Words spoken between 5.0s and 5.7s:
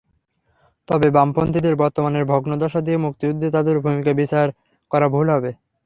ভুল হবে।